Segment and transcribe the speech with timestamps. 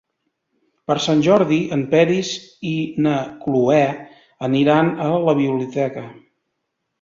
[0.91, 2.31] Per Sant Jordi en Peris
[2.69, 2.71] i
[3.07, 3.13] na
[3.45, 3.77] Cloè
[4.49, 6.07] aniran a la biblioteca.